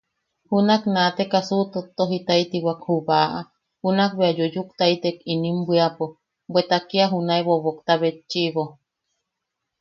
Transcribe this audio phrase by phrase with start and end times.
[0.49, 3.39] Junak naateka suʼutottojitaitiwak Ju baʼa,
[3.81, 6.05] junak bea yuyuktaitek inim bwiapo,
[6.51, 8.63] bweta kia junae bobokta betchiʼibo.